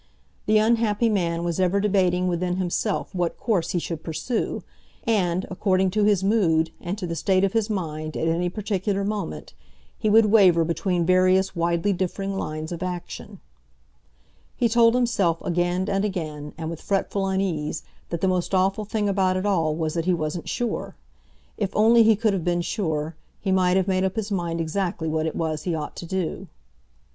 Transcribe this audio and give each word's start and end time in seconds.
The 0.47 0.57
unhappy 0.57 1.09
man 1.09 1.43
was 1.43 1.59
ever 1.59 1.79
debating 1.79 2.27
within 2.27 2.55
himself 2.55 3.13
what 3.13 3.37
course 3.37 3.69
he 3.69 3.77
should 3.77 4.01
pursue, 4.01 4.63
and, 5.03 5.45
according 5.51 5.91
to 5.91 6.05
his 6.05 6.23
mood 6.23 6.71
and 6.81 6.97
to 6.97 7.05
the 7.05 7.15
state 7.15 7.43
of 7.43 7.53
his 7.53 7.69
mind 7.69 8.17
at 8.17 8.27
any 8.27 8.49
particular 8.49 9.03
moment, 9.03 9.53
he 9.99 10.09
would 10.09 10.25
waver 10.31 10.63
between 10.65 11.05
various 11.05 11.55
widely 11.55 11.93
differing 11.93 12.35
lines 12.35 12.71
of 12.71 12.81
action. 12.81 13.41
He 14.57 14.67
told 14.67 14.95
himself 14.95 15.39
again 15.43 15.87
and 15.87 16.03
again, 16.03 16.55
and 16.57 16.71
with 16.71 16.81
fretful 16.81 17.27
unease, 17.27 17.83
that 18.09 18.21
the 18.21 18.27
most 18.27 18.55
awful 18.55 18.85
thing 18.85 19.07
about 19.07 19.37
it 19.37 19.45
all 19.45 19.75
was 19.75 19.93
that 19.93 20.05
he 20.05 20.15
wasn't 20.15 20.49
sure. 20.49 20.95
If 21.57 21.69
only 21.75 22.01
he 22.01 22.15
could 22.15 22.33
have 22.33 22.43
been 22.43 22.61
sure, 22.61 23.15
he 23.39 23.51
might 23.51 23.77
have 23.77 23.87
made 23.87 24.03
up 24.03 24.15
his 24.15 24.31
mind 24.31 24.59
exactly 24.59 25.07
what 25.07 25.27
it 25.27 25.35
was 25.35 25.61
he 25.61 25.75
ought 25.75 25.95
to 25.97 26.07
do. 26.07 26.47